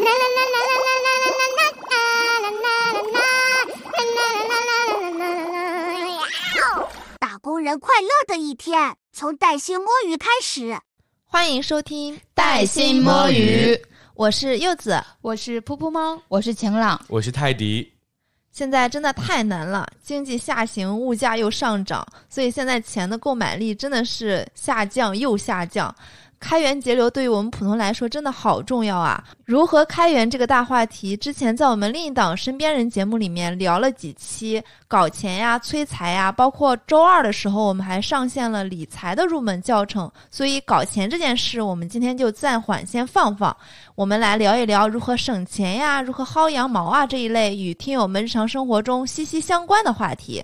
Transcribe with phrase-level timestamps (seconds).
[7.18, 10.78] 打工人快乐的一天，从带薪摸鱼开始。
[11.24, 13.78] 欢迎收听带薪摸鱼，
[14.14, 17.92] 我是柚子，我是噗噗猫，我是晴朗，我是泰迪。
[18.52, 25.94] 现在真的太难了，经济下行，物价又上涨，所以现在钱的购买力真的是下降又下降。
[26.40, 29.22] 开源节流对于我们普通来说真的好重要啊！
[29.44, 40.10] 如何开源这个大话题，之前在我们另一档身边人节目里面聊了几期，搞钱呀、催财呀，包括周二的时候我们还上线了理财的入门教程。
[40.30, 43.54] 所以搞钱这件事，我们今天就暂缓先放放，
[43.94, 50.42] 我们来聊一聊如何省钱呀、如何薅羊毛啊这一类与听友们日常生活中息息相关的话题。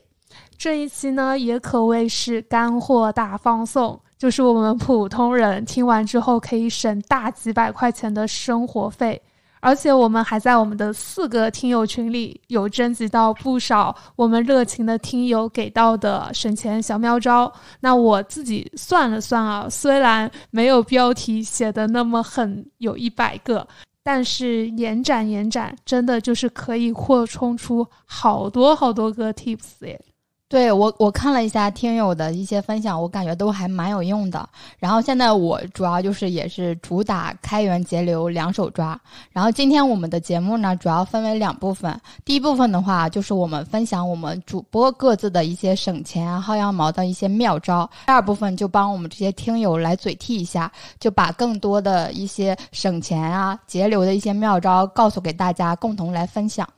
[0.59, 3.99] 这一期呢，也可谓是干货大放送。
[4.19, 9.21] 就是我们普通人听完之后可以省大几百块钱的生活费，
[9.61, 17.53] 而且我们还在我们的四个听友群里有征集到不少我们热情的听友给到的省钱小妙招。
[17.81, 23.67] 那我自己算了算啊，虽然没有标题写的那么狠，有一百个，
[24.03, 30.01] 但是延展延展，真的就是可以扩充出好多好多个 tips 耶。
[30.49, 34.49] 对我，我看了一下听友的一些分享，我感觉都还蛮有用的。
[34.79, 38.97] 然后现在我主要就是也是主打开源节流两手抓。
[39.33, 42.01] 然后今天我们的节目呢，主要分为两部分。
[42.25, 47.85] 第一部分的话，就是我们分享我们主播各自的一些省钱、薅羊毛的一些妙招。
[48.07, 56.69] 第二部分就帮我们这些听友来嘴替一下，就把更多的一些省钱啊、节流的一些妙招告诉给大家，共同来分享。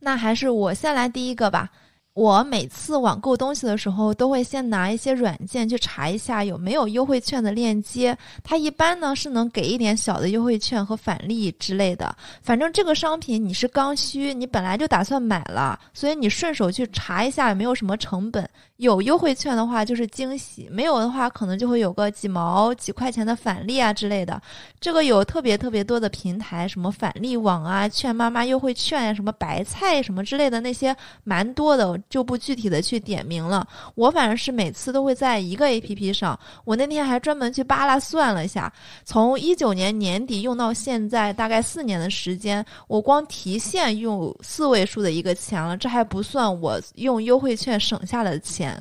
[0.00, 1.70] 那还是我先来第一个吧。
[2.14, 8.16] 我每次网购东西的时候，都会先拿一些软件去查一下有没有优惠券的链接。
[8.44, 12.14] 它一般呢是能给一点小的优惠券和返利之类的。
[12.42, 18.46] 反正这个商品你是刚需，你本来就打算买了，所以你顺手去查一下有没有什么成本。
[18.82, 24.42] 有优惠券的话就是惊喜，没有的话可能就会有个几毛几块钱的返利啊之类的。
[24.80, 31.96] 这个有特别特别多的平台，什么返利网啊、券妈妈优惠券呀、什么白菜什么之类的那些蛮多的。
[32.08, 33.66] 就不具体的去点名了。
[33.94, 36.38] 我反正是每次都会在一个 A P P 上。
[36.64, 38.72] 我那天还专门去扒拉算了一下，
[39.04, 45.76] 从一九年年底用到现在，大概四年的时间，我光提现用四位数的一个钱了。
[45.76, 48.71] 这还不算我用优惠券省下的钱。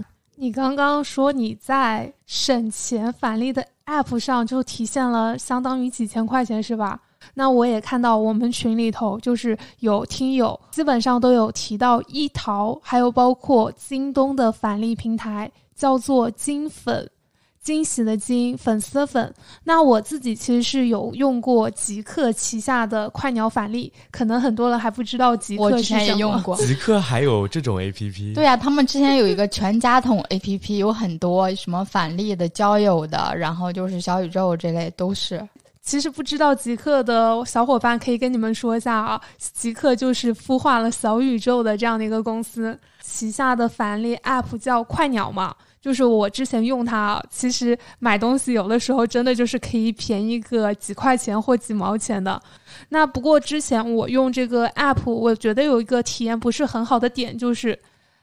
[0.42, 7.00] 你刚刚说你在省钱返利的 App 上就提现了相当于几千块钱，是吧？
[7.36, 17.08] 那我也看到我们群里头就是有听友，基本上都有提到一淘，还有包括京东的返利平台，叫做金粉，
[17.62, 19.34] 惊喜的惊，粉丝的粉。
[19.64, 25.76] 那我自己其实是有用过极客旗下的快鸟返利，可能很多人还不知道极客是什么。
[25.78, 28.34] 我之前也用过，极客还有这种 A P P。
[28.34, 35.48] 对呀，他们之前有一个全家桶 A P P，有很多什么返利的、交友的，然后就是小宇宙这类都是。
[35.84, 52.40] 其实不知道极客的小伙伴可以跟你们说一下啊，极客就是孵化了小宇宙的这样的一个公司，旗下的返利 App 叫快鸟嘛，就是我之前用它，其实买东西有的时候真的就是可以便宜个几块钱或几毛钱的。
[52.90, 57.78] 那不过之前我用这个 App，我觉得有一个体验不是很好的点，就是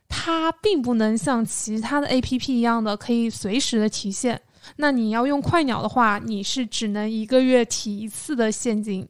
[0.08, 4.40] 它并不能像其他的 APP 一样的可以随时的提现。
[4.76, 9.06] 那你要用快鸟的话，你是只能一个月提一次的现金。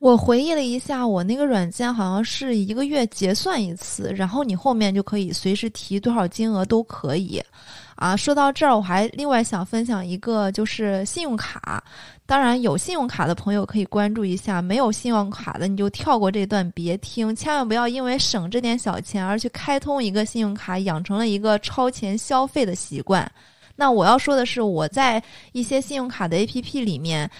[0.00, 7.38] 我回忆了一下，我那个软件好像是一个月结算一次，然后你后面就可以随时提多少金额都可以。
[7.96, 11.84] 啊，说到这儿，我还另外想分享一个，就是信用卡。
[12.24, 23.30] 当然，有信用卡的朋友可以关注一下，没有信用卡的你就跳过这段别听，千万不要因为省这点小钱而去开通一个信用卡，养成了一个超前消费的习惯。
[23.76, 25.22] 那我要说的是，我在
[25.52, 27.30] 一些信用卡的 APP 里面，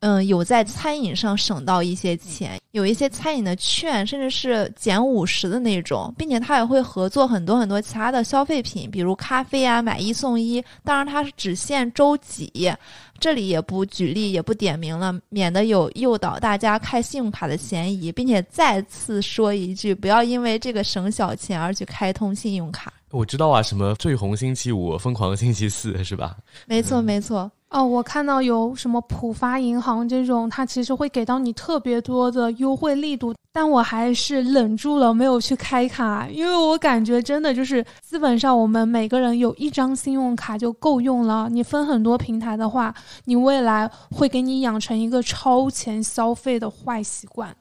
[0.00, 10.62] 嗯，有在餐饮上省到一些钱，有一些餐饮的券，甚至是减五十的那种，并且它也会合作很多很多其他的消费品，比如咖啡啊，买一送一。
[10.84, 12.72] 当然，它是只限周几，
[13.18, 18.12] 这里也不举例，也不点名了，免得有诱导大家开信用卡的嫌疑。
[18.12, 22.92] 并且再次说一句，不要因为这个省小钱而去开通信用卡。
[23.10, 26.36] 我知道啊，什么最红星期五、疯狂星期四是吧？
[26.66, 27.50] 没错，没错。
[27.70, 41.50] 哦，我看到有什么浦发银行这种，它其实会给到你特别多的优惠力度，但我还是忍住了，没有去开卡，因为我感觉真的就是基本上我们每个人有一张信用卡就够用了。
[41.50, 42.94] 你分很多平台的话，
[43.26, 47.54] 你未来会给你养成一个超前消费的坏习惯。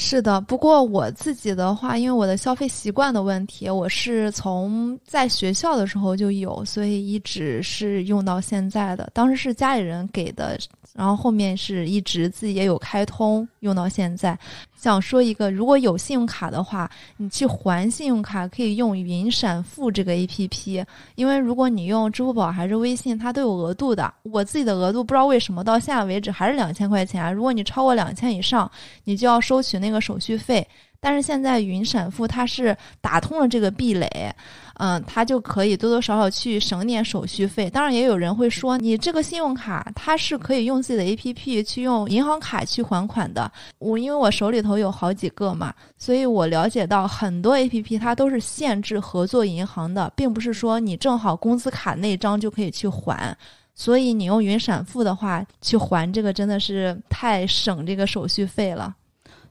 [0.00, 9.10] 是的，不过我自己的话，因为我的消费习惯的问题，我是从在学校的时候就有，所以一直是用到现在的。
[9.12, 10.56] 当时是家里人给的。
[10.94, 14.36] 然后后面是一直自己也有开通用到现在。
[14.80, 20.84] 想说一个，如果有信用卡的话，你去还信用卡可以用云闪付这个 A P P，
[21.16, 24.14] 因为如果你用支付宝还是微信，它都有额度的。
[24.22, 28.70] 我自己的额度不知道为什么到现在为止还是两千块钱，如果你超过两千以上，
[29.02, 30.64] 你就要收取那个手续费。
[31.00, 34.34] 但是现在云闪付它是打通了这个壁垒。
[34.80, 37.68] 嗯，它就可以多多少少去省点手续费。
[37.68, 43.50] 当然，也有人会说，你这个信用卡它是可以用自己的 APP 去用银行卡去还款的。
[43.80, 53.36] 我因为我手里头有好几个嘛，所以我了解到很多 APP 它都是限制合作银行的，并不是说你正好工资卡那张就可以去还。
[53.74, 58.94] 所以你用云闪付的话去还这个真的是太省这个手续费了。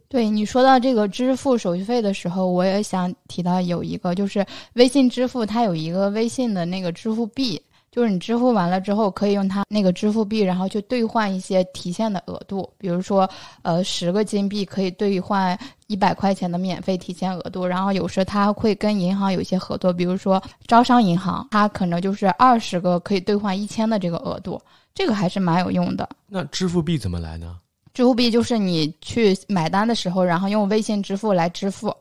[0.09, 7.61] 对你说到这个支付手续费的时候，我也想提到有一个，就是微信支付，它有一个微信的那个支付币，
[7.91, 13.29] 就是你支付完了之后，可以用它那个支付币，然后去兑换一些提现的额度，比如说，
[13.63, 15.57] 呃，十个金币可以兑换
[15.87, 24.61] 一百块钱的免费提现额度，然后有时它会跟银行有一些合作，比如说招商银行，它可能就是二十个可以兑换一千的这个额度，
[24.95, 26.07] 这个还是蛮有用的。
[26.27, 27.57] 那支付币怎么来呢？
[27.97, 31.91] 支付币就是你去买单的时候，然后用微信支付来支付，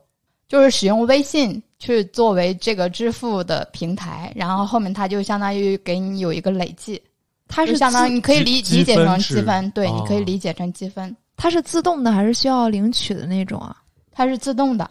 [0.47, 7.01] 就是使用微信去作为这个支付的平台，然后后面它就相当于给你有一个累计，
[7.47, 11.17] 它是相当于你可以理理解成积分，对，你可以理解成积分。
[11.35, 13.75] 它是自动的还是需要领取的那种啊？
[14.11, 14.87] 它是自动的。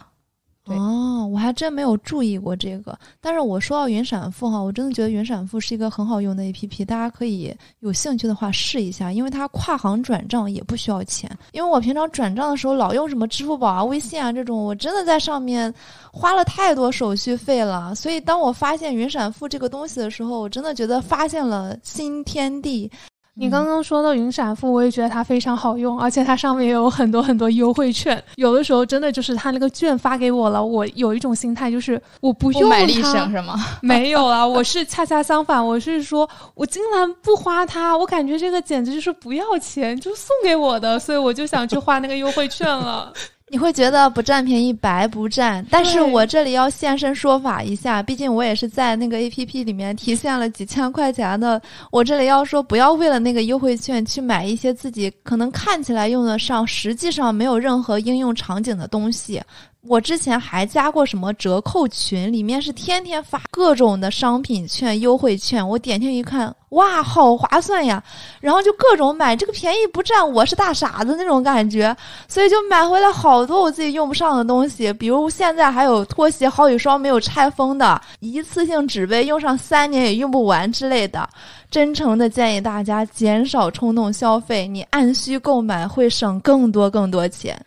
[0.73, 2.97] 哦，我还真没有注意过这个。
[3.21, 11.29] 但是我说到云闪付哈，我真的觉得云闪付是一个很好用的 A P P，大家可以有兴趣的话试一下，因为它跨行转账也不需要钱。
[11.51, 15.73] 因为我平常转账的时候老用什么支付宝啊、微信啊这种，我真的在上面
[16.11, 17.93] 花了太多手续费了。
[17.95, 22.91] 所以当我发现云闪付这个东西的时候，我真的觉得发现了新天地。
[23.39, 28.21] 你刚刚说到云闪付，我也觉得它非常好用，而且它上面也有很多很多优惠券。
[28.35, 33.55] 有的时候真的就是它那个券发给我了，我有一种心态就是我不用它，是吗？
[33.81, 43.13] 没有啊，我是恰恰相反，我是说我竟然不花它，我感觉这个简直就是不要钱就送给我的，所以我就想去花那个优惠券了。
[43.49, 59.41] 你会觉得不占便宜白不占，但是我这里要现身说法一下，毕竟我也是在那个 A P P 里面提现了几千块钱的，我这里要说不要为了那个优惠券去买一些自己可能看起来用得上，实际上没有任何应用场景的东西。
[59.81, 65.65] 我之前还加过什么折扣群，里面是天天发各种的商品券、优惠券。
[65.65, 68.03] 我点进去一看，哇，好划算呀！
[68.41, 71.95] 然后就各种买，这个便宜不占，我是大傻子那种感觉。
[72.27, 81.29] 所以就买回来好多我自己用不上的东西，比如现在还有拖鞋好几双没有拆封的，一次性纸杯用上三年也用不完之类的。
[81.69, 87.57] 真诚的建议大家减少冲动消费，你按需购买会省更多更多钱。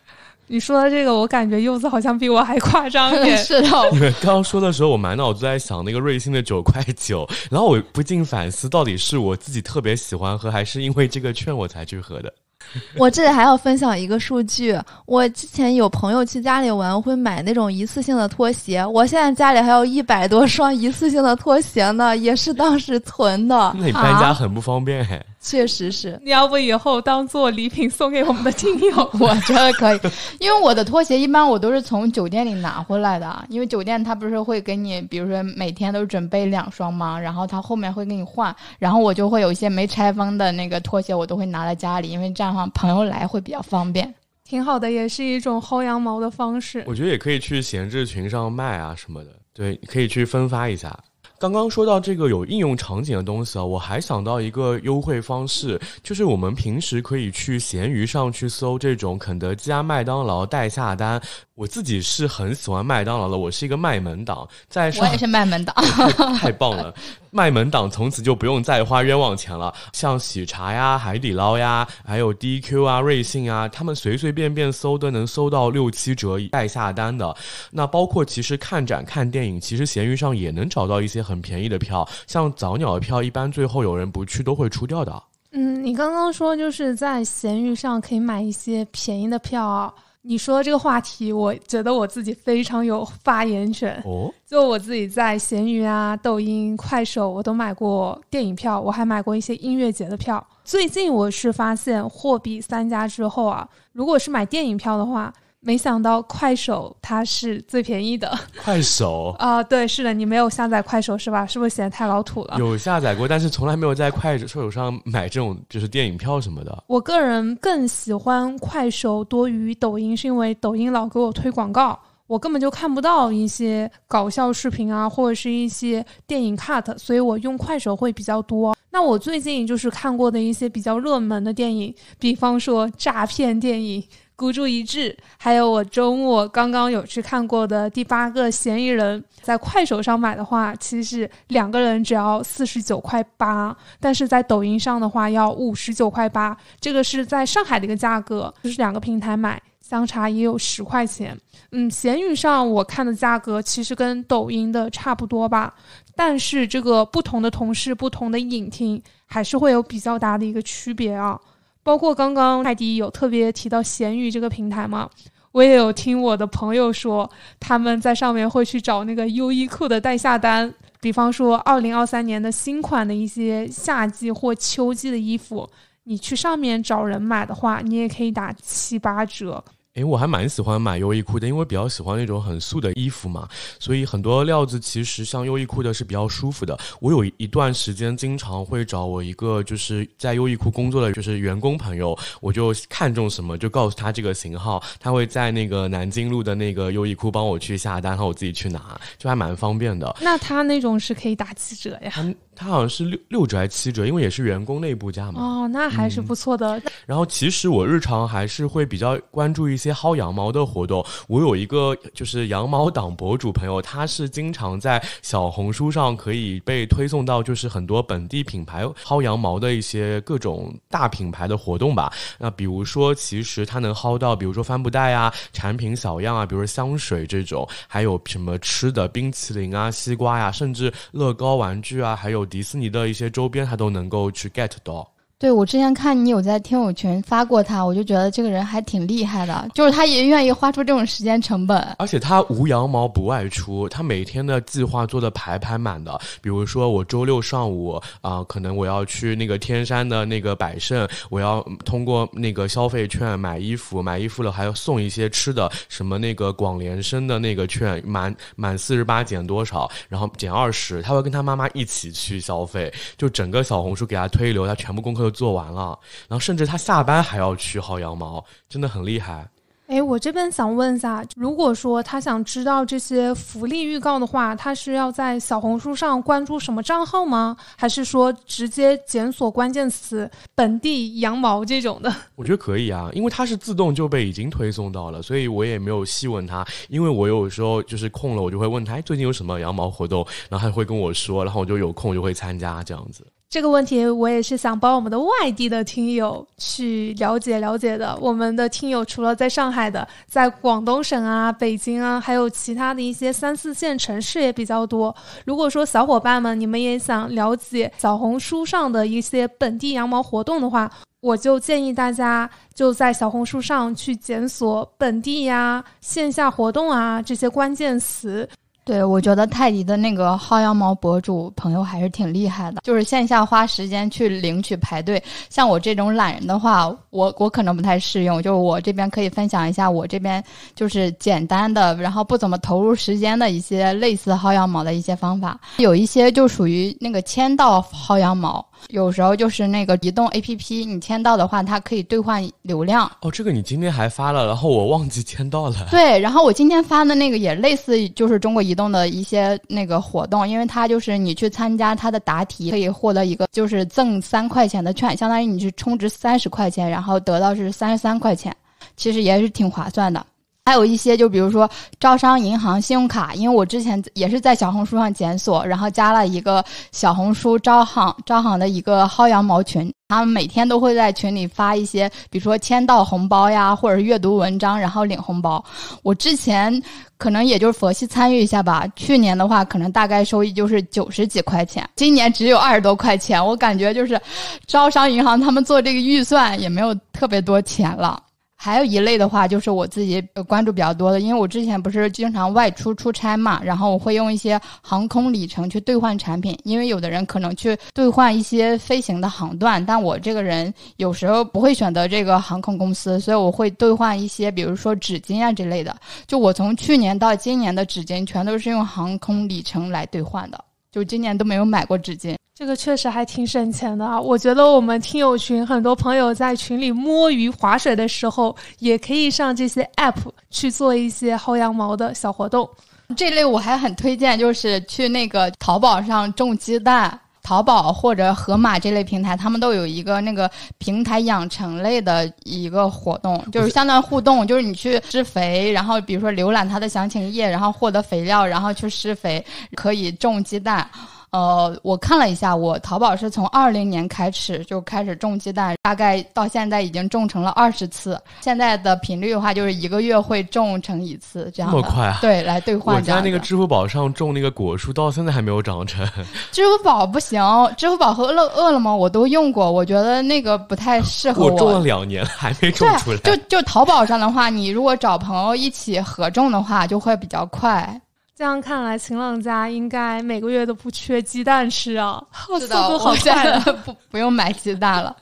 [0.51, 3.37] 你说的这个，我感觉柚子好像比我还夸张一点。
[3.39, 12.33] 是的， 你们刚刚说的时候，我满脑子在想那个瑞幸的九块九，然后我不禁反思，到底是我自己特别喜欢喝，还是因为这个券我才去喝的？
[12.95, 23.73] 我这里还要分享一个数据，我之前有朋友去家里玩，会买那种一次性的拖鞋，我现在家里还有一百多双一次性的拖鞋呢，也是当时存的。
[23.77, 25.19] 那你搬家很不方便嘿。
[25.41, 29.09] 确实是，你要不以后当做礼品送给我们的听友？
[29.19, 29.99] 我觉得可以，
[30.39, 37.19] 因为我的拖鞋一般我都是从酒店里拿回来的，因为酒店他不是会给你，比如说每天都准备两双吗？
[37.19, 44.13] 然后他后面会给你换，然后我就会有一些没拆封的那个拖鞋，我都会拿在家里，因为这样的话朋友来会比较方便。
[44.43, 46.83] 挺好的，也是一种薅羊毛的方式。
[46.85, 50.95] 我觉得也可以去闲置群上卖啊什么的，对，可以去分发一下。
[51.41, 61.19] 刚刚说到这个有应用场景的东西啊，我还想到一个优惠方式，就是我们平时可以去闲鱼上去搜这种肯德基啊、麦当劳代下单。
[61.61, 65.75] 我自己是很喜欢麦当劳的，我是一个卖门党，在上我也是卖门党。
[66.35, 66.91] 太棒了，
[67.29, 69.71] 卖门党从此就不用再花冤枉钱了。
[69.93, 77.37] 像喜茶呀、海底捞呀，还有 DQ 啊、瑞幸啊，他们随随便便搜都能搜到六七折带下单的。
[77.69, 82.09] 那包括其实看展、看电影，其实闲鱼上也能找到一些很便宜的票。
[82.25, 85.23] 像早鸟的票，一般最后有人不去都会出掉的。
[85.51, 89.93] 嗯，你刚刚说就是在闲鱼上可以买一些便宜的票啊。
[90.23, 94.01] 你说这个话题，我觉得我自己非常有发言权。
[94.05, 100.45] 哦，就我自己在闲鱼啊、抖音、快手，我都买过电影票，我还买过一些音乐节的票。
[100.63, 105.33] 最近我是发现货比三家之后啊，如果是买电影票的话。
[105.63, 108.35] 没想到快手它是最便宜的。
[108.63, 111.45] 快手 啊，对，是的，你没有下载快手是吧？
[111.45, 112.55] 是不是显得太老土了？
[112.57, 116.83] 有下载过，但是从来没有在快手上买这种就是电影票什么的。
[116.87, 128.75] 我个人更喜欢快手多于抖音，是因为抖音老给我推广告，我根本就看不到一些搞笑视频啊，或者是一些电影 cut，所以我用快手会比较多。
[128.89, 134.03] 那我最近就是看过的一些比较热门的电影，比方说诈骗电影。
[134.41, 151.37] 孤注一掷，还有我周末刚刚有去看过的第八个嫌疑人，在快手上买的话，其实两个人只要四十九块八，但是在抖音上的话要五十九块八，这个是在上海的一个价格，就是两个平台买相差也有十块钱。
[151.71, 155.71] 嗯，闲鱼上我看的价格其实跟抖音的差不多吧，
[156.15, 161.39] 但是这个不同的同事、不同的影厅还是会有比较大的一个区别啊。
[161.83, 165.09] 包括刚刚泰迪有特别提到闲鱼这个平台嘛，
[165.51, 175.67] 我也有听我的朋友说，他们在上面会去找那个优衣库的代下单，比方说二零二三年的新款的一些夏季或秋季的衣服，
[176.03, 179.63] 你去上面找人买的话，你也可以打七八折。
[179.95, 183.45] 诶，我还蛮喜欢买优衣库的，因为比较喜欢那种很素的衣服嘛，
[183.77, 186.79] 所以很多料子其实像优衣库的是比较舒服的。
[187.01, 200.15] 我有一段时间经常会找我一个就是在优衣库工作的就是员工朋友，我就看中什么就告诉他这个型号，他会在那个南京路的那个优衣库帮我去下单，然后我自己去拿，就还蛮方便的。
[200.21, 202.13] 那他那种是可以打七折呀？
[202.55, 205.41] 它好像是六六折还是七折，因为也是员工内部价嘛。
[205.41, 206.79] 哦，那还是不错的。
[207.07, 211.03] 然后其实我日常还是会比较关注一些薅羊毛的活动。
[211.27, 222.13] 我有一个就是羊毛党博主朋友，他是经常在小红书上可以被推送到就是很多本地品牌薅羊毛的一些各种大品牌的活动吧。
[222.37, 232.41] 那比如说，其实他能薅到，比如说帆布袋啊、产品小样啊，比如说香水这种，还有什么吃的冰淇淋啊、西瓜呀，甚至乐高玩具啊，还有。
[232.51, 235.09] 迪士尼的一些周边，他都能够去 get 到。
[235.41, 246.15] 对，我之前看你有在听友群发过他，我就觉得这个人还挺厉害的，就是他也愿意花出这种时间成本，而且他无羊毛不外出，他每天的计划做的排排满的。
[246.43, 265.30] 比如说我周六上午啊，可能我要去那个天山的那个百盛，我要通过那个消费券买衣服，买衣服了还要送一些吃的，什么那个广联生的那个券，满满四十八减多少，然后减二十，他会跟他妈妈一起去消费，就整个小红书给他推流，他全部功课。
[265.31, 265.97] 做完了，
[266.27, 269.49] 然后甚至他下班还要去薅羊毛，真的很厉害。
[269.87, 277.57] 哎，我这边想问一下，如果说他想知道这些福利预告的话，他是要在小红书上关注什么账号吗？
[277.75, 282.09] 还是说直接检索关键词“本地羊毛”这种的？
[282.35, 286.65] 我觉得可以啊，因为它是自动就被已经推送到了，所以我也没有细问他。
[286.87, 290.25] 因为我有时候就是空了，我就会问他，哎，最近有什么羊毛活动？
[290.49, 293.27] 然后他会跟我说，然后我就有空就会参加这样子。
[293.51, 298.17] 这个问题我也是想帮我们的外地的听友去了解了解的。
[298.21, 305.13] 我们的听友除了在上海的，在广东省啊、北京啊，还有其他的一些三四线城市也比较多。
[305.43, 310.89] 如果说小伙伴们你们也想了解小红书上的一些本地羊毛活动的话，
[311.19, 318.47] 我就建议大家就在小红书上去检索“本地呀”“线下活动啊”这些关键词。
[318.83, 325.21] 对，我觉得泰迪的那个薅羊毛博主朋友还是挺厉害的，就是线下花时间去领取排队。
[325.49, 328.41] 像我这种懒人的话，我我可能不太适用。
[328.41, 330.43] 就是我这边可以分享一下，我这边
[330.75, 335.59] 就是简单的，然后不怎么投入时间的一些类似薅羊毛的一些方法。
[335.77, 338.65] 有一些就属于那个签到薅羊毛。
[338.89, 343.09] 有时候就是那个移动 APP，你签到的话，它可以兑换流量。
[343.21, 345.87] 哦，这个你今天还发了，然后我忘记签到了。
[345.89, 358.55] 对，然后我今天发的那个也类似，就是中国移动的一些那个活动，因为它就是你去参加它的答题，可以获得一个就是赠三块钱的券，相当于你是充值三十块钱，然后得到是三十三块钱，
[358.97, 360.25] 其实也是挺划算的。
[360.65, 361.67] 还有一些，就比如说
[361.99, 375.63] 招商银行信用卡，因为我之前也是在小红书上检索，然后加了一个小红书招行招行的一个薅羊毛群，他们每天都会在群里发一些，比如说签到红包呀，或者是阅读文章然后领红包。
[376.03, 376.81] 我之前
[377.17, 384.21] 可能也就是佛系参与一下吧，去年的话可能大概收益就是九十几块钱，今年只有二十多块钱，我感觉就是
[384.67, 388.21] 招商银行他们做这个预算也没有特别多钱了。
[388.63, 405.95] 还有一类的话，就是我自己关注比较多的，因为我之前不是经常外出出差嘛，然后我会用一些航空里程去兑换产品，因为有的人可能去兑换一些飞行的航段，但我这个人有时候不会选择这个航空公司，所以我会兑换一些，比如说纸巾啊之类的。
[406.27, 412.35] 就我从去年到今年的纸巾全都是用航空里程来兑换的，就今年都没有买过纸巾。
[412.53, 414.19] 这个确实还挺省钱的啊！
[414.21, 420.17] 我觉得我们听友群很多朋友在群里摸鱼划水的时候，也可以上这些 app
[420.51, 422.69] 去做一些薅羊毛的小活动。
[423.17, 439.43] 这类我还很推荐，就是去那个淘宝上种鸡蛋，淘宝或者盒马这类平台，他们都有一个那个平台养成类的一个活动，就是相当于互动，就是你去施肥，然后比如说浏览它的详情页，然后获得肥料，然后去施肥，
[439.75, 440.87] 可以种鸡蛋。
[441.31, 448.19] 呃，我看了一下，我淘宝是从二零年开始就开始种鸡蛋，大概到现在已经种成了二十次。
[448.41, 451.71] 现在的频率的话，就是一个月会种成一次，这样。
[451.71, 452.17] 这么快啊？
[452.19, 452.97] 对，来兑换。
[452.97, 456.05] 我家那个支付宝上种那个果树，到现在还没有长成。
[456.51, 457.41] 支付宝不行，
[457.77, 461.51] 支付宝和饿饿了么我都用过，我觉得那个不太适合我。
[461.51, 463.17] 我种了两年还没种出来。
[463.19, 468.01] 就就淘宝上的话，你如果找朋友一起合种的话，就会比较快。
[468.41, 472.19] 这样看来，晴朗家应该每个月都不缺鸡蛋吃啊！
[472.33, 475.15] 速度好快， 不不用买鸡蛋了。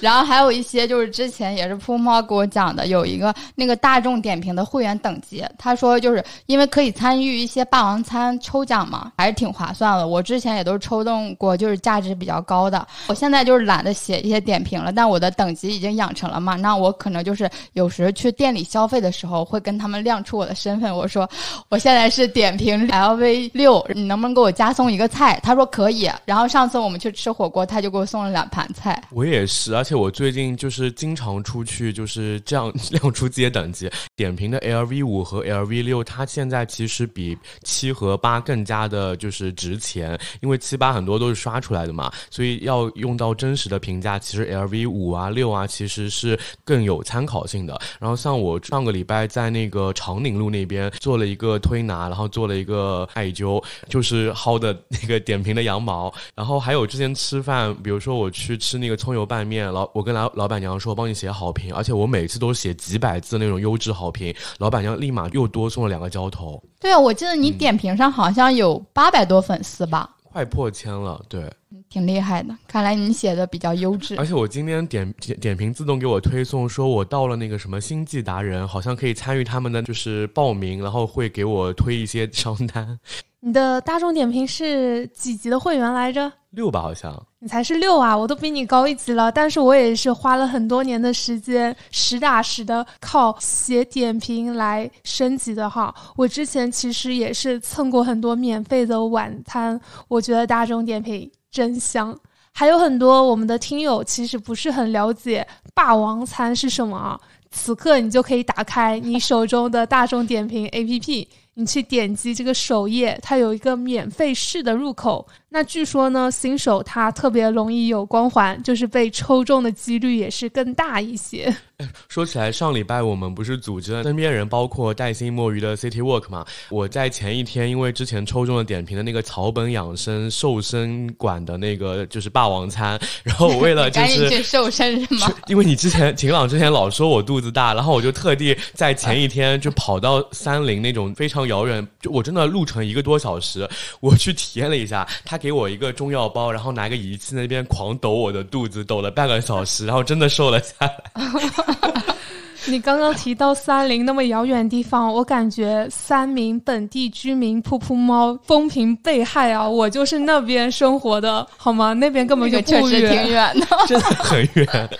[0.00, 10.08] 然后还有一些就是之前也是铺猫给我讲的，有一个那个大众点评的会员等级，他说就是因为可以参与一些霸王餐抽奖嘛，还是挺划算的。
[10.08, 12.86] 我之前也都抽中过，就是价值比较高的。
[13.08, 21.28] 我现在就是懒得写一些点评了，但我的等级已经养成了嘛，那我可能就是有时去店里消费的时候，会跟他们亮出我的身份，我说
[21.68, 25.40] 我现在是点点评 LV 六，你能不能给我加送一个菜？
[25.42, 26.08] 他说可以。
[26.24, 29.02] 然后上次我们去吃火锅，他就给我送了两盘菜。
[29.10, 29.74] 我也是。
[29.74, 33.90] 而且我最近就是经常出去，就是这样 亮出自己的等级。
[34.14, 47.76] 点评的 LV 五和 LV 六，它现在其实比七和八更加的就是值钱，因为七八很多都是刷出来的嘛，所以要用到真实的评价，其实 LV 五啊六啊其实是更有参考性的。
[47.98, 56.12] 然后像我上个礼拜在那个长宁路那边做了一个推拿，然后做了一个艾灸，就是薅的那个点评的羊毛。
[56.34, 59.72] 然后还有之前吃饭，比如说我去吃那个葱油拌面。
[59.72, 66.62] 老我跟老老板娘说，帮你写好评，而且我每次都写几百字那种优质好评，老板娘立马又多送了两个浇头。
[66.78, 70.10] 对啊，我记得你点评上好像有八百多粉丝吧？
[70.36, 71.50] 快破千了，对，
[71.88, 72.54] 挺厉害的。
[72.68, 74.14] 看来你写的比较优质。
[74.18, 83.00] 而且我今天点点点评自动给我推送，说我到了那个什么星际达人，好像可以参与他们的就是报名，然后会给我推一些 商单。
[83.40, 86.30] 你的大众点评是几级的会员来着？
[86.50, 87.26] 六吧，好像。
[87.46, 89.30] 你才是六啊，我都比你高一级了。
[89.30, 95.94] 但是我也是花了很多年的时间，实打实的靠写点评来升级的哈。
[96.16, 102.18] 我之前其实也是蹭过很多免费的晚餐，我觉得大众点评真香。
[102.50, 107.20] 还有很多我们的听友其实不是很了解霸王餐是什么啊。
[107.52, 115.24] 此刻你就可以打开你手中的大众点评 APP，你去点击这个首页，它有一个免费试的入口。
[115.56, 121.56] 那据说呢，新手他特别容易有光环，就是被抽中的几率也是更大一些。
[122.08, 126.44] 说起来，上礼拜我们不是组织了身边人，包括带薪摸鱼的 City Walk 嘛？
[126.70, 135.30] 我在前一天，因为之前抽中了点评的那个草本养生瘦身馆的那个就是霸王餐，然后我为了 就是去瘦身是吗？
[135.48, 143.68] 因为你之前晴朗之前老说我肚子大，然后我就特地在前一天就跑到三林那种非常遥远，就我真的路程一个多小时，
[144.00, 151.00] 我去体验了一下，他给我一个中药包，然后拿个仪器那边狂抖我的肚子，抖了半个小时，然后真的瘦了下来。
[152.66, 159.68] 你刚刚提到三林那么遥远地方，我感觉三明本地居民噗噗猫风评被害啊！
[159.68, 161.92] 我就是那边生活的，好吗？
[161.92, 164.90] 那边根本就确实挺远的， 真的很远。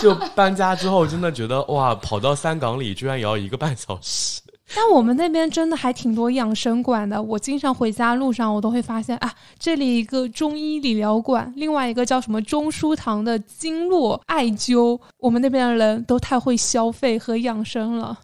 [0.00, 4.40] 就搬家之后，真的觉得哇，跑到三港里居然也要一个半小时。
[4.74, 18.18] 但我们那边真的还挺多养生馆的，我经常回家路上，我都会发现啊，这里一个中医理疗馆，另外一个叫什么中书堂的经络艾灸，我们那边的人都太会消费和养生了。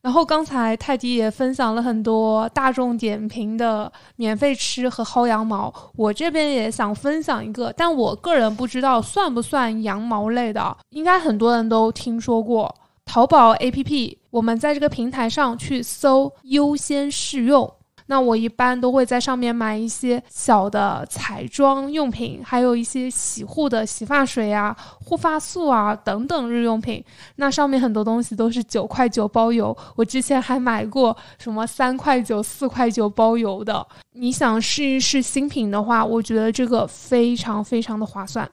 [0.00, 12.74] 然后刚才泰迪也分享了很多大众点评的免费吃和薅羊毛，我这边也想分享一个，但我个人不知道算不算羊毛类的，应该很多人都听说过。
[13.04, 17.70] 淘宝 APP，我们在这个平台上去搜优先试用。
[18.06, 27.02] 那我一般都会在上面买一些小的彩妆用品，还有一些洗护的洗发水啊、护发素啊等等日用品。
[27.36, 33.86] 那上面很多东西都是九块九包邮，我之前还买过什么三块九、四块九包邮的。
[34.12, 38.50] 你想试一试新品的话，我觉得这个非常非常的划算。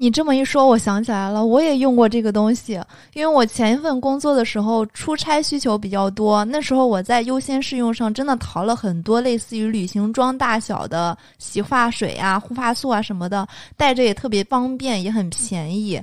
[0.00, 2.80] 你这么一说，我想起来了，我也用过这个东西。
[3.14, 13.44] 因为我前一份工作的时候出差需求比较多，那时候我在优先试用上真的淘了很多类似于旅行装大小的洗发水啊、护发素啊什么的，
[13.76, 16.00] 带着也特别方便，也很便宜。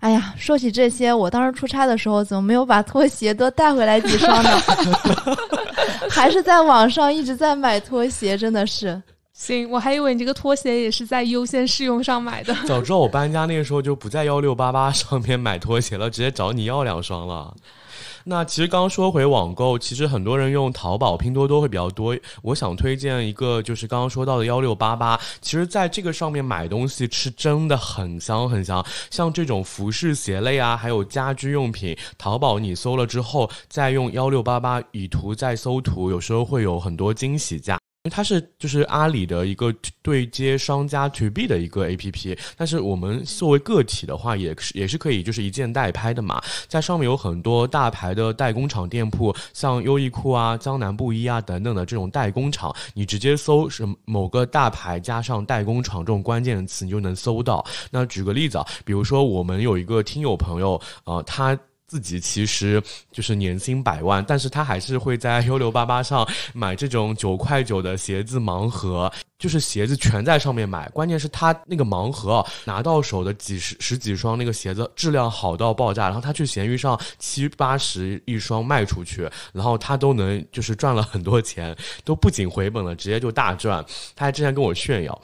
[0.00, 4.50] 哎呀，说起这些，我当时出差的时候怎么没有把拖鞋多带回来几双呢？
[6.10, 9.02] 还是在网上一直在买拖鞋，真的是。
[9.40, 12.54] 行，我还以为你这个拖鞋也是在优先试用上买的。
[12.66, 17.56] 早知道我搬家那个时候就不在幺六八八上面买拖鞋了，直接找你要两双了。
[18.24, 22.14] 那其实刚说回网购，其实很多人用淘宝、拼多多会比较多。
[22.42, 25.18] 我想推荐一个，就是刚刚说到的幺六八八。
[25.40, 37.79] 其实在这个上面买东西是真的很香很香，像这种服饰鞋类啊，还有家居用品，淘宝你搜了之后，再用幺六八八以图再搜图，有时候会有很多惊喜价。
[38.02, 57.62] 因为它是就是阿里的一个对接商家 to B 的一个 A P P，但是我们作为个体的话，也是也是可以就是一件代拍的嘛，在上面有很多大牌的代工厂店铺，像优衣库啊、江南布衣啊等等的这种代工厂，你直接搜什么某个大牌加上代工厂这种关键词，你就能搜到。
[57.90, 61.58] 那举个例子啊，比如说我们有一个听友朋友，呃，他。
[61.90, 66.24] 自己其实就是年薪百万，但是他还是会在幺六八八上
[66.54, 70.88] 买这种九块九的鞋子盲盒，就是鞋子全在上面买。
[70.90, 83.84] 关键是他那个盲盒拿到手的几十十几双那个鞋子质量好到爆炸，然后他去闲鱼上七八十一双卖出去，然后他都能就是赚了很多钱，都不仅回本了，直接就大赚。
[84.14, 85.20] 他还之前跟我炫耀。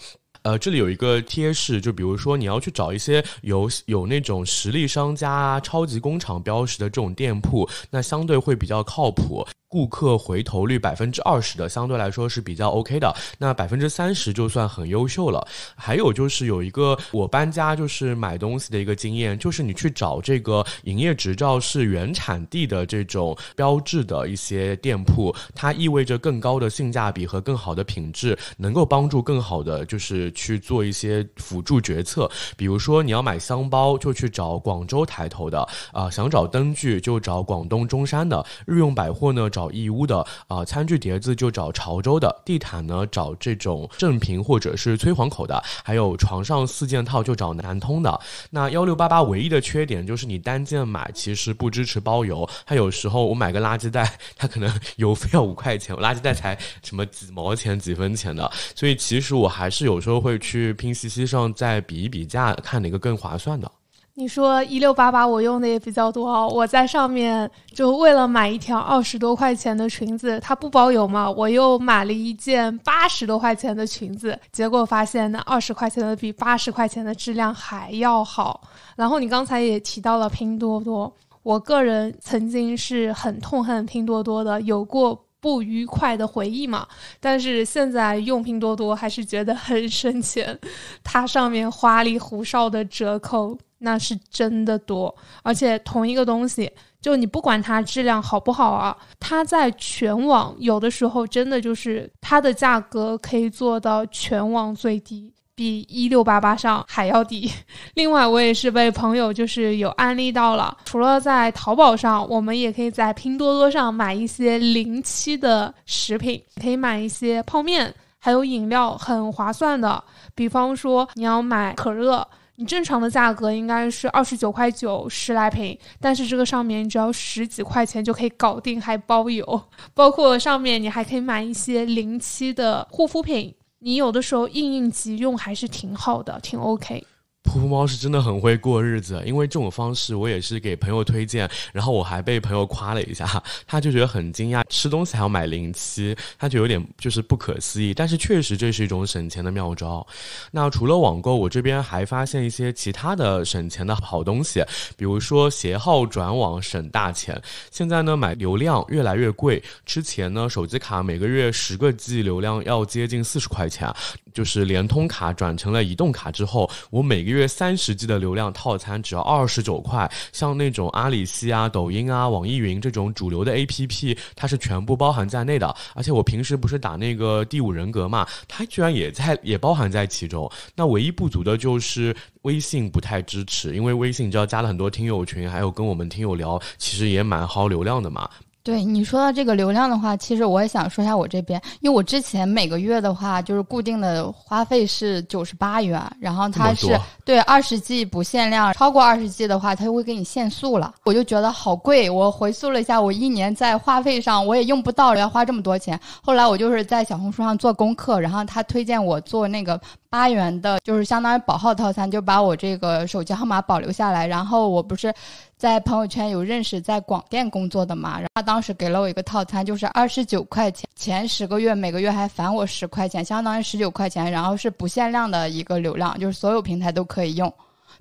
[0.46, 9.44] 呃，这里有一个贴士，就比如说你要去找一些有有那种实力商家啊、超级工厂标识的这种店铺，那相对会比较靠谱。
[9.68, 13.12] 顾客回头率百分之二十的，相对来说是比较 OK 的。
[13.36, 15.44] 那百分之三十就算很优秀了。
[15.74, 32.30] 还有就是有一个我搬家就是买东西的一个经验，就是你去找这个营业执照是原产地的这种标志的一些店铺，它意味着更高的性价比和更好的品质，能够帮助更好的就是去做一些辅助决策。
[32.56, 35.60] 比如说你要买箱包，就去找广州抬头的
[35.92, 39.50] 啊；想找灯具，就找广东中山的日用百货呢。
[39.56, 48.20] 找义乌的啊，餐具碟子就找潮州的，地毯呢找这种正平或者是崔黄口的，还有床上四件套就找南通的。
[48.50, 63.72] 那幺六八八唯一的缺点就是你单件买其实不支持包邮，它有时候我买个垃圾袋，它可能邮费要五块钱，我垃圾袋才什么几毛钱几分钱的，所以其实我还是有时候会去拼夕夕上再比一比价，看哪个更划算的。
[64.18, 66.48] 你说一六八八，我用的也比较多哦。
[66.48, 78.62] 我在上面就为了买一条二十多块钱的裙子，它不包邮嘛，我又买了一件八十多块钱的裙子，结果发现那二十块钱的比八十块钱的质量还要好。
[78.96, 86.88] 然后你刚才也提到了拼多多，我个人曾经是很痛恨拼多多的，有过不愉快的回忆嘛。
[87.20, 90.58] 但是现在用拼多多还是觉得很 省钱，
[91.04, 93.58] 它上面花里胡哨的折扣。
[93.78, 107.50] 那是真的多，而且同一个东西，就你不管它质量好不好啊，它在全网有的时候真的就是它的价格可以做到全网最低，比一六八八上还要低。
[107.94, 120.02] 另外，我也是被朋友就是有安利到了，除了在淘宝上，我们也可以在拼多多上买一些临期的食品，可以买一些泡面，还有饮料，很划算的。
[120.34, 122.26] 比方说，你要买可乐。
[122.56, 129.62] 你正常的价格应该是二十九块九十来瓶，但是这个上面只要十几块钱就可以搞定，还包邮。
[129.94, 137.04] 包括上面你还可以买一些临期的护肤品，你有的时候应应急用还是挺好的，挺 OK。
[137.46, 147.94] 噗噗猫是真的很会过日子，因为这种方式我也是给朋友推荐，然后我还被朋友夸了一下，他就觉得很惊讶，吃东西还要买零七，他就有点就是不可思议。
[147.94, 150.06] 但是确实这是一种省钱的妙招。
[150.50, 154.62] 那除了网购，我这边还发现一些其他的省钱的好东西，
[154.96, 157.40] 比如说携号转网省大钱。
[157.70, 163.92] 现在呢，买流量越来越贵，之前呢，手机卡每个月十个 G 流量要接近四十块钱。
[164.34, 170.08] 就是联通卡转成了移动卡之后，我每个月三十 G 的流量套餐只要二十九块。
[170.32, 175.74] 像那种阿里系啊、抖音啊、网易云这种主流的 APP，它是全部包含在内的。
[175.94, 180.48] 而且我平时不是打那个第五人格嘛，它居然也在也包含在其中。
[180.76, 188.30] 那唯一不足的就是微信不太支持，因为微信你知道加了很多听友群，还有跟我们听友聊，其实也蛮耗流量的嘛。
[188.66, 200.92] 对你说到这个流量的话，其实我也想说一下我这边，因为我之前每个月的话就是固定的花费是九十八元，然后它是对二十 G 不限量，超过二十 G 的话，它就会给你限速了。
[201.04, 205.96] 我就觉得好贵，我回溯了一下，我一年在话费上我也用不到要花这么多钱。
[206.20, 209.80] 后来我就是在小红书上做功课，然后他推荐我做那个
[210.16, 214.26] 八元的，就是相当于保号套餐，就把我这个手机号码保留下来。
[214.26, 215.12] 然后我不是。
[215.58, 227.50] 在朋友圈有认识在广电工作的嘛，然后他当时给了我一个套餐，就是二十九块钱，前十个月每个月还返我十块钱，相当于十九块钱，然后是不限量的一个流量，就是所有平台都可以用，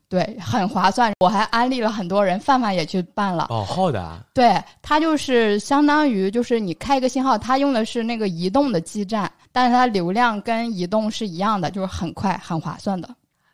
[0.09, 1.13] 对，很划算。
[1.21, 3.45] 我还安利了很多人，范范也去办了。
[3.47, 13.07] 保号的，对，他就是相当于就是你开一个信号，他用的是那个移动的基站，但是它流量跟移动是一样的，就是很快很划算的。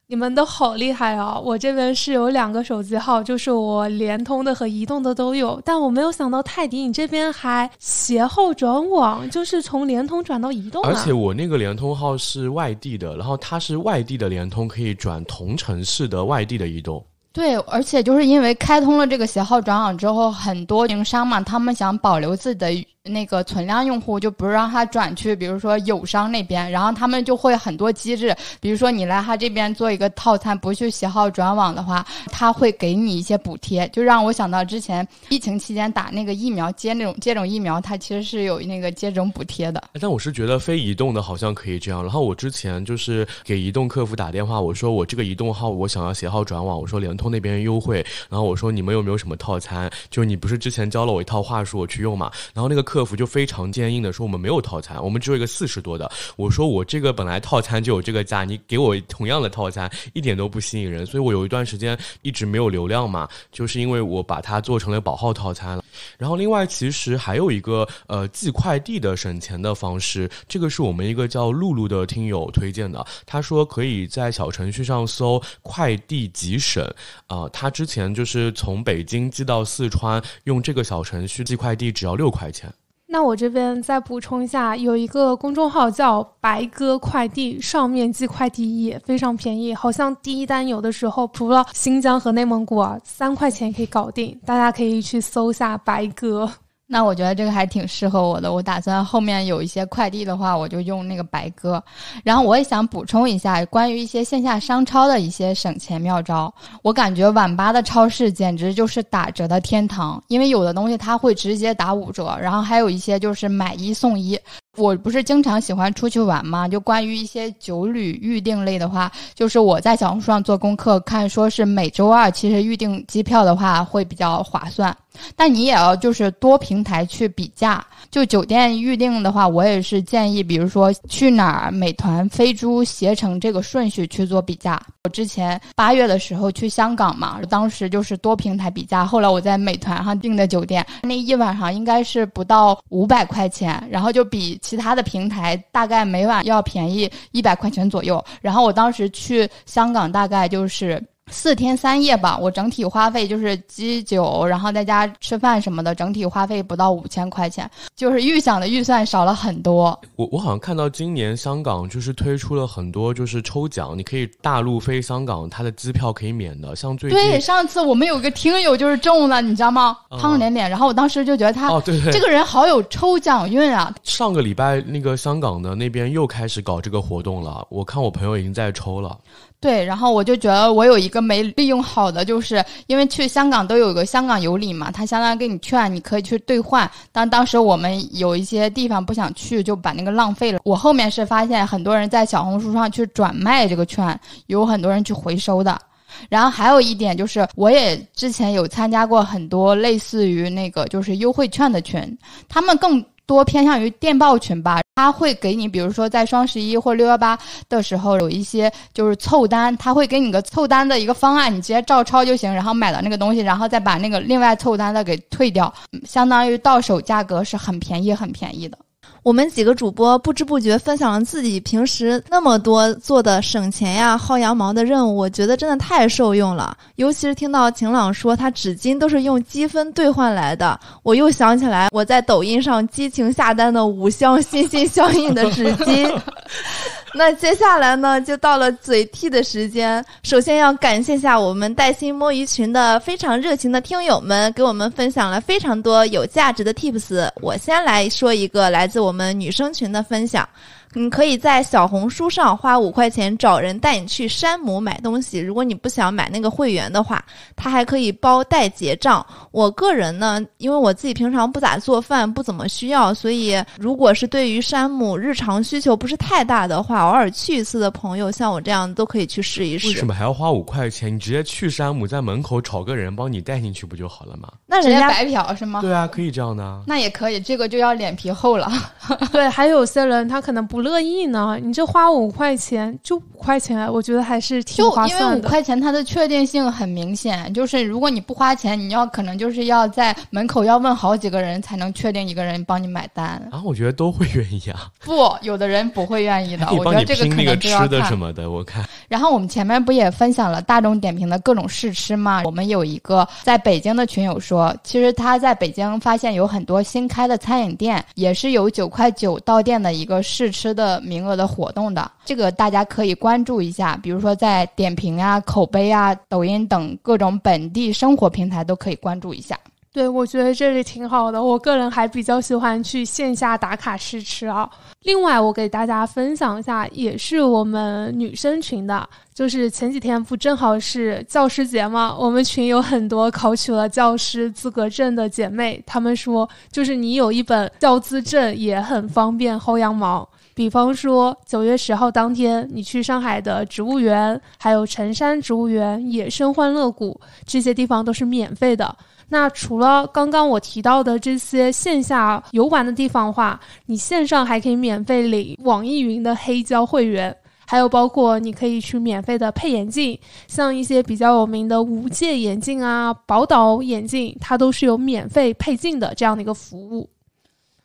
[0.08, 1.40] 你们都好厉害啊！
[1.40, 10.84] 我这边是有两个手机号，就是我联通的和移动的都有，但我没有想到泰迪你这边还携号转网，就是从联通转到移动。
[10.84, 17.06] 而且我那个联通号是外地的，然后它是外地的联通，可以转同城市的外地的移动。
[17.32, 22.88] 对，而且就是因为开通了这个携号转网之后，很多运营商嘛，他们想保留自己的。
[23.04, 39.84] 那个存量用户就不是让他转去，比如说友商那边，然后他们就会很多机制，比如说你来他这边做一个套餐，不去携号转网的话，他会给你一些补贴，就让我想到之前疫情期间打那个疫苗接那种接种疫苗，它其实是有那个接种补贴的。
[40.00, 42.04] 但我是觉得非移动的好像可以这样。
[42.04, 49.90] 然后我之前就是给移动客服打电话，我说我这个移动号我想要携号转网，我说联通那边优惠，然后我说你们有没有什么套餐？
[50.12, 52.32] 就你不是之前教了我一套话术我去用嘛？
[52.54, 52.91] 然后那个。
[52.92, 65.86] 客服就非常坚硬的说：“我们没有套餐，我们只有一个四十多的。”我说：“我这个本来套餐就有这个价，你给我同样的套餐一点都不吸引人。”所以我有一段时间一直没有流量嘛，就是因为我把它做成了保号套餐了。
[66.18, 73.06] 然后另外其实还有一个呃寄快递的省钱的方式，这个是我们一个叫露露的听友推荐的。
[73.26, 76.86] 他说可以在小程序上搜“快递急省”，
[77.28, 82.70] 啊，他之前就是从北京寄到四川，用这个小程序寄快递只要六块钱。
[83.12, 96.50] 那我这边再补充一下，有一个公众号叫“白鸽快递”，上面寄快递也非常便宜，好像第一单有的时候除了新疆和内蒙古啊，三块钱可以搞定，大家可以去搜下“白鸽”。
[96.94, 101.82] 那我觉得这个还挺适合我的，我打算后面有一些快递的话，我就用那个白鸽。
[102.22, 106.54] 然后我也想补充一下关于一些线下商超的一些省钱妙招。
[106.82, 114.38] 我感觉晚八的超市简直就是打折的天堂，因为有的东西它会直接打五折，然后还有一些就是买一送一。
[114.78, 116.68] 我不是经常喜欢出去玩嘛？
[116.68, 124.96] 就关于一些酒旅预订类的话，就是我在小红书上做功课看，说是每周二其实预订机票的话会比较划算。
[125.36, 127.86] 但你也要就是多平台去比价。
[128.10, 134.82] 就酒店预订的话，我也是建议，比如说去哪儿、美团、飞猪、携程这个顺序去做比价。
[135.04, 144.60] 我之前八月的时候去香港嘛，当时就是多平台比价，后来我在美团上订的酒店，那一晚上应该是不到五百块钱，然后就比。
[144.62, 151.02] 其他的平台大概每晚要便宜一百块钱左右，然后我当时去香港大概就是。
[151.30, 159.98] 四天三夜吧，我整体花费就是机酒，然后在家吃饭什么的，整体花费不到五千块钱，就是预想的预算少了很多。
[160.18, 166.76] 我我好像看到今年香港就是推出了很多就是抽奖，你可以大陆飞香港，它的机票可以免的。
[166.76, 169.96] 像最近对上次我们有个听友就是中了，你知道吗？
[170.20, 173.94] 胖脸脸，然后我当时就觉得他哦对对，这个人好有抽奖运啊。
[174.04, 179.18] 上个礼拜那个香港的那边又开始搞这个活动了，我看我朋友已经在抽了。
[179.62, 186.90] 对，然后我就觉得我有一个没利用好的，就是因为去香港都有个香港有礼嘛，他相当于给你券，你可以去兑换。
[187.12, 190.60] 但当时我们有一些地方不想去，就把那个浪费了。
[190.64, 195.80] 我后面是发现很多人在小红书上去转卖这个券，有很多人去回收的。
[196.28, 202.18] 然后还有一点就是，我也之前有参加过很多类似于那个就是优惠券的群，
[202.50, 203.06] 他们更。
[203.28, 207.38] 多偏向于电报群吧，他会给你，比如说在双十一或六幺八
[207.70, 215.74] 的时候有一些就是凑单，他会给你个凑单的一个方案，你直接照抄就行，然后买了那个东西，然后再把那个另外凑单的给退掉，
[216.06, 218.78] 相当于到手价格是很便宜很便宜的。
[219.24, 226.76] 我们几个主播不知不觉分享了自己平时那么多做的省钱呀、薅羊毛的任务，我觉得真的太受用了。
[226.96, 236.12] 尤其是听到晴朗说他纸巾都是用积分兑换来的，我又想起来我在抖音上激情下单的五箱心心相印的纸巾。
[237.14, 240.04] 那接下来呢，就到了嘴替的时间。
[240.24, 247.30] 首先要感谢下我们带薪摸鱼群的非常热情的听友们，给我们分享了非常多有价值的 tips。
[247.42, 250.48] 我先来说一个来自我们女生群的分享。
[250.94, 255.40] 你可以在小红书上花五块钱找人带你去山姆买东西。
[255.40, 257.24] 如果你不想买那个会员的话，
[257.56, 259.26] 他还可以包代结账。
[259.52, 269.88] 我个人呢，因为我自己平常不咋做饭，不怎么需要，所以如果是对于山姆日常需求不是太大的话，偶尔去一次的朋友，像我这样都可以去试一试。
[269.88, 271.14] 为什么还要花五块钱？
[271.16, 274.50] 你直接去山姆，在门口找个人帮你带进去不就好了吗？
[274.68, 275.82] 那人家白嫖是吗？
[275.82, 276.84] 对啊，可以这样的。
[276.86, 278.70] 那也可以，这个就要脸皮厚了。
[279.32, 281.58] 对，还有些人他可能不乐意呢。
[281.62, 285.26] 你这花五块钱就五块钱，我觉得还是挺划算的。
[285.26, 293.26] 因为五块钱它的确定性很明显，就是如果你不花钱，你要可能就是要在门口要问好几个人才能确定一个人帮你买单。
[293.52, 294.88] 啊，我觉得都会愿意啊。
[295.00, 296.68] 不，有的人不会愿意的。
[296.74, 298.02] 我觉得这个可能就要看。
[298.06, 298.84] 什么的，我看。
[299.08, 302.42] 然后我们前面不也分享了大众点评的各种试吃吗？
[302.46, 312.12] 我们有一个在北京的群友说，其实他在北京发现有很多新开的餐饮店，也是有九块九到店的一个试吃的名额的活动的。
[312.26, 319.58] 这个大家可以关注一下，比如说在点评啊、口碑啊、抖音等各种本地生活平台都可以关注一下。
[319.94, 321.44] 对，我觉得这里挺好的。
[321.44, 324.70] 我个人还比较喜欢去线下打卡试吃啊。
[325.02, 332.16] 另外，我给大家分享一下，也是我们女生群的，就是前几天不正好是教师节吗？
[332.18, 340.26] 我们群有很多考取了教师资格证的姐妹，她们说，就是你有一本教资证也很方便薅羊毛。
[340.62, 348.96] 比方说，九月十号当天，你去上海的植物园，还有城山植物园、野生欢乐谷这些地方都是免费的。
[349.30, 360.16] 那除了刚刚我提到的这些线下游玩的地方的话，你线上还可以免费领网易云的黑胶会员，还有包括你可以去免费的配眼镜，
[360.48, 367.10] 像一些比较有名的无界眼镜啊、宝岛眼镜，它都是有免费配镜的这样的一个服务。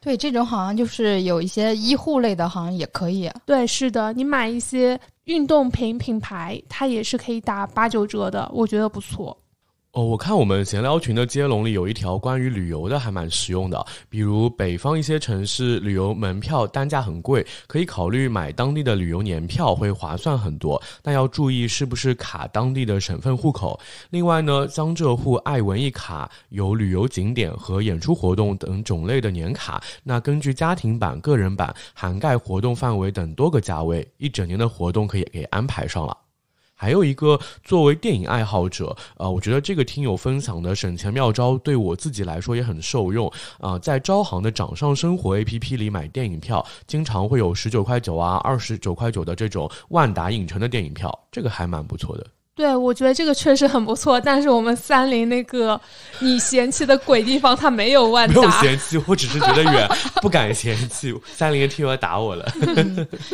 [0.07, 3.29] 对，这种好像就是有一些医护类的，好像也可以。
[3.45, 9.37] 对，是的，你买一些运动品品牌，它也是可以打八九折的，我觉得不错。
[9.97, 13.83] 哦，我看我们闲聊群的接龙里有一条关于旅游的，还蛮实用的。
[14.11, 20.79] 比如北方一些城市旅游门票单价很贵，可以考虑买当地的旅游年票，会划算很多。
[21.01, 23.81] 但要注意是不是卡当地的省份户口。
[24.11, 36.15] 另外呢，江浙沪爱文艺卡有旅游景点和演出活动等种类的年卡，那根据家庭版、个人版涵盖活动范围等多个价位，一整年的活动可以给安排上了。
[36.77, 43.79] 还有一个，作为电影爱好者，呃，我觉得这个听友分享的省钱妙招对我自己来说也很受用啊。
[43.79, 52.27] 在招行的掌上生活 APP 里买电影票，经常会有十九块九啊、二十九块九的这种万达影城的电影票，这个还蛮不错的。
[52.57, 55.79] 对，我觉得这个确实很不错，但是我们三菱那个
[56.21, 58.35] 你嫌弃的鬼地方，它没有万达。
[58.35, 59.87] 没有嫌弃，我只是觉得远，
[60.23, 61.15] 不敢嫌弃。
[61.35, 62.51] 三菱的听友要打我了，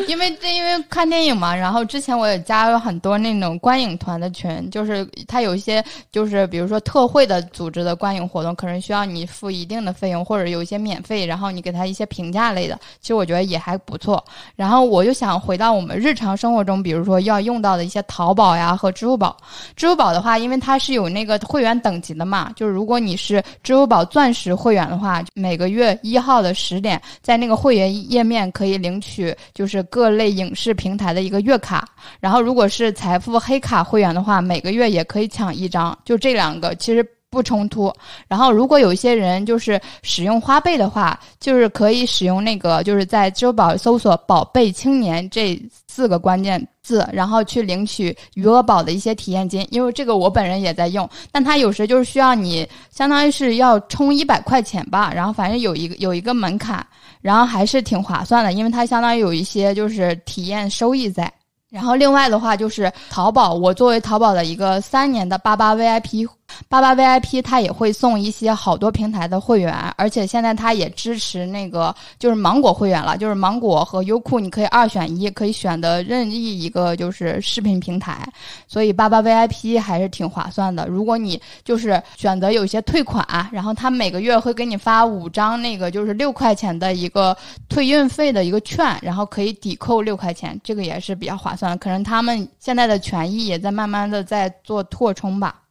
[0.09, 5.81] 因为这因为看电影嘛，然后之前我也加了很多那种观影团的群，就是它有一些
[6.11, 14.25] 就是比如说特惠的组织的观影活动，可能需要你付一定的费用，或者有一些免费，然后你给他一些评价类的，其实我觉得也还不错。
[14.57, 19.12] 然后我就想回到我们日常生活中，比如说要用到的一些淘宝呀和支付。
[19.13, 19.37] 支付宝，
[19.77, 31.87] 支付宝的话，因为它是有那个会员等级的嘛，就是如果你是支付宝钻石会员的话，每个月一号的十点，在那个会员页面可以领取就是各类影视平台的一个月卡。
[32.21, 35.97] 然后如果是财富黑卡会员的话，每个月也可以抢一张。
[36.07, 37.93] 就这两个，其实不冲突。
[38.29, 45.61] 然后，如果有一些人就是使用花呗的话，就是可以使用那个，就是在支付宝搜索“宝贝青年”这
[45.95, 49.67] 四个关键字，然后去领取余额宝的一些体验金。
[49.71, 56.83] 因为这个我本人也在用，但它有时就是需要你，相当于是要充一百块钱吧，然后反正有一个有一个门槛，
[57.21, 61.31] 然后还是挺划算的，因为它相当于有一些就是体验收益在。
[61.69, 66.27] 然后另外的话就是淘宝，我作为淘宝的一个三年的八八 VIP。
[66.69, 78.27] 八八 VIP 它也会送一些好多平台的会员，而且现在它也支持那个就是芒果会员了，就是芒果和优酷你可以二选一，可以选的任意一个就是视频平台，
[78.67, 80.87] 所以八八 VIP 还是挺划算的。
[80.87, 87.37] 如果你就是选择有些退款，然后他每个月会给你发五张那个就是六块钱的一个
[87.69, 91.77] 退运费的一个券，然后可以抵扣六块钱，这个也是比较划算。
[91.79, 95.62] 可能他们现在的权益也在慢慢的在做扩充吧。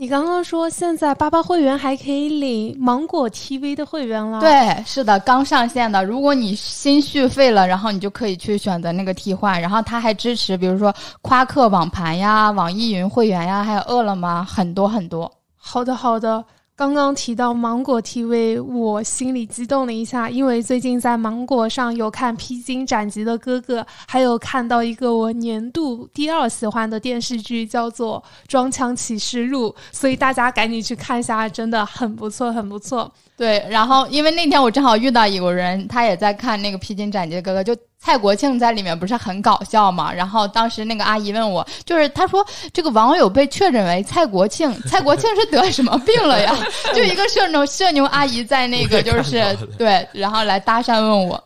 [0.00, 4.40] 你刚刚说现在八八会员还可以领芒果 TV 的会员了？
[4.40, 6.02] 对，是的，刚上线的。
[6.02, 10.90] 如果你新续费了，然后你就可以去选择那个替换，然后它还支持，比如说
[11.20, 15.30] 夸克网盘呀、网易云会员呀，还有饿了么，很多很多。
[15.54, 16.42] 好的，好的。
[16.80, 33.12] 刚刚提到芒果 TV，我心里激动了一下，因为最近在芒果上有看《披荆斩棘的哥哥》，还有看到一个我年度第二喜欢的电视剧，叫做《装腔启示录》，所以大家赶紧去看一下，真的很不错，很不错。
[33.36, 37.76] 对，然后因为那天我正好遇到一个人，他也在看那个《披荆斩棘的哥哥》，就。
[38.02, 40.12] 蔡国庆在里面不是很搞笑嘛？
[40.12, 46.56] 然后当时那个阿姨问我，就是她说这个网友被确诊为蔡国庆， 蔡国庆是得什么病了呀？
[46.94, 49.44] 就一个社牛社牛阿姨在那个就是
[49.76, 51.44] 对，然后来搭讪问我，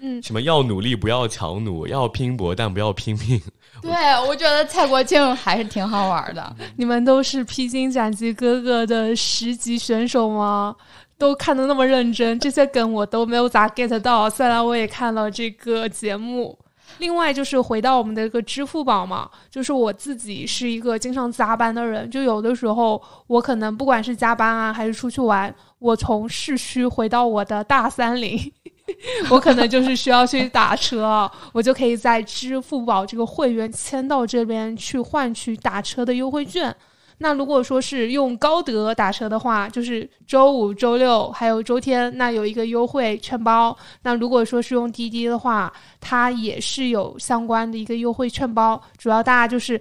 [0.00, 3.40] 嗯，什么要努力不要强弩，要拼搏但不要拼命。
[3.80, 3.92] 对，
[4.26, 6.56] 我觉得蔡国庆还是挺好玩的。
[6.76, 10.74] 你们都是披荆斩棘哥哥的十级选手吗？
[11.18, 14.30] 都看的那么认真， 这些梗我都没有咋 get 到。
[14.30, 16.56] 虽然我也看了这个节目，
[16.98, 28.40] 另外就是回到我们的一个支付宝嘛，就是我自己是一个经常加班的人，就有的时候我可能不管是加班啊，还是出去玩，我从市区回到我的大三林，
[29.28, 36.74] 我可能就是需要去打车，我就可以在支付宝这个会员签到这边去换取打车的优惠券。
[37.18, 43.76] 那如果说是用高德打车的话，就是周五、周六还有周天，那有一个优惠券包。
[44.02, 48.80] 那如果说是用滴滴的话，它也是有相关的一个优惠券包。
[48.96, 49.80] 主要大家就是，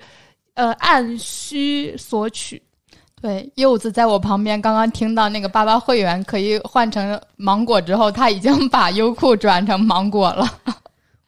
[0.56, 2.62] 呃，按需索取。
[3.22, 10.48] 对，柚子在我旁边，刚刚听到那个八八会员可以换成芒果之后，他已经把优酷转成芒果了。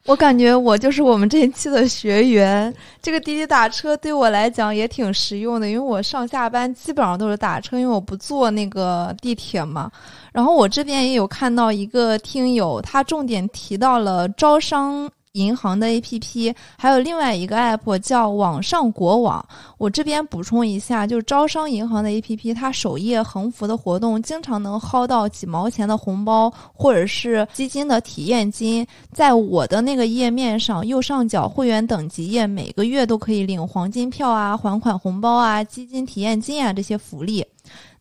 [0.06, 9.92] 我感觉我就是我们这一期的学员，这个滴滴打车对我来讲也挺实用的，因为我上下班基本上都是打车，因为我不坐那个地铁嘛。
[10.34, 15.10] 然后我这边也有看到一个听友，他重点提到了招商。
[15.34, 19.46] 银行的 APP，还有另外一个 App 叫网上国网。
[19.78, 28.86] 我这边补充一下，就是招商银行的 APP，它首页横幅的活动经常能薅到几毛钱的红包，或者是基金的体验金。
[29.14, 37.46] 在我的那个页面上，右上角会员等级页，每个月都可以领黄金票啊、还款红包啊、基金体验金啊这些福利。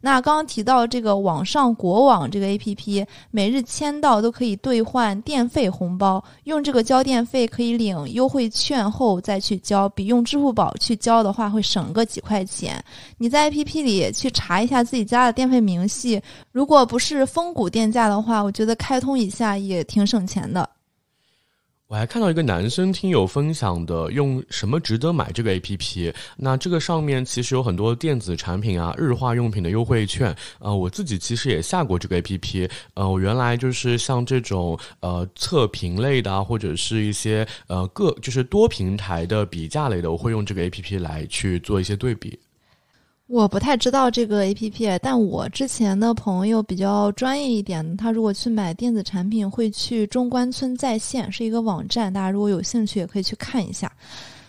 [0.01, 12.83] 那刚刚提到这个网上国网这个 A P P，每日签到都可以兑换电费红包，用这个交电费可以领优惠券后再去交，比用支付宝去交的话会省个几块钱。
[13.17, 16.23] 你在 A P P 里去查一下自己家的电费明细，
[16.53, 20.69] 如果不是峰谷电价的话，我觉得开通一下也挺省钱的。
[21.89, 26.13] 我还看到一个男生听友分享的，用什么值得买这个 A P P？
[26.37, 30.37] 那这个上面其实有很多电子产品啊、日化用品的优惠券。
[30.59, 32.69] 呃，我自己其实也下过这个 A P P。
[32.93, 42.39] 呃，我原来就是像这种呃测评类的啊，或者是一些呃各就是多平台的比价类的，我会用这个 A P P 来去做一些对比。
[43.29, 53.93] 我不太知道这个 A P P，但我之前的朋友比较专业一点，他如果去买电子产品，会去中关村在线，是一个网站，大家如果有兴趣也可以去看一下。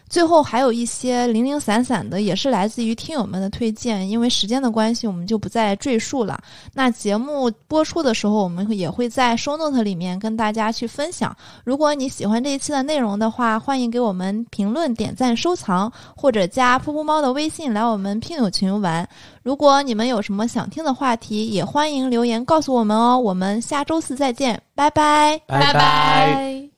[0.10, 4.10] 最后还有一些零零散散的，也是来自于听友们的推荐。
[4.10, 6.41] 因为时间的关系，我们就不再赘述了。
[6.74, 11.36] 那节目播出的时候，我们也会在 show note 里面跟大家去分享。
[11.64, 19.07] 如果你喜欢这一期的内容的话，欢迎给我们评论、点赞、收藏，或者加噗噗猫的微信来我们听友群玩。
[19.43, 23.18] 如果你们有什么想听的话题，也欢迎留言告诉我们哦。
[23.18, 26.68] 我们下周四再见，拜拜，拜拜。